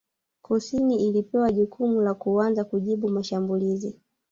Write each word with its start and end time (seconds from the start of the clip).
Kusini 0.41 1.07
ilipewa 1.07 1.51
jukumu 1.51 2.01
la 2.01 2.13
kuanza 2.13 2.63
kujibu 2.63 3.09
mashambulizi 3.09 3.99